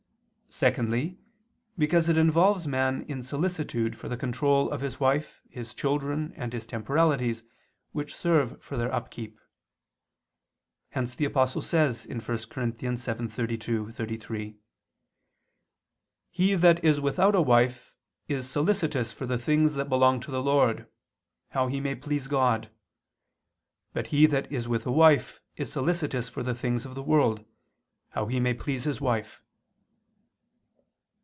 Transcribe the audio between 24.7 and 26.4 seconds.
a wife is solicitous